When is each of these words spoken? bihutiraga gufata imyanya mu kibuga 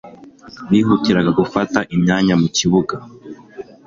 bihutiraga 0.71 1.31
gufata 1.39 1.79
imyanya 1.95 2.33
mu 2.41 2.47
kibuga 2.57 2.95